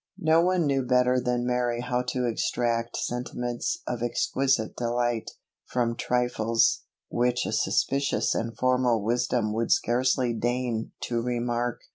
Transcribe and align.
No 0.23 0.41
one 0.41 0.65
knew 0.65 0.81
better 0.81 1.19
than 1.19 1.45
Mary 1.45 1.81
how 1.81 2.01
to 2.07 2.25
extract 2.25 2.97
sentiments 2.97 3.83
of 3.85 4.01
exquisite 4.01 4.75
delight, 4.75 5.29
from 5.67 5.95
trifles, 5.95 6.81
which 7.09 7.45
a 7.45 7.51
suspicious 7.53 8.33
and 8.33 8.57
formal 8.57 9.03
wisdom 9.03 9.53
would 9.53 9.71
scarcely 9.71 10.33
deign 10.33 10.91
to 11.01 11.21
remark. 11.21 11.81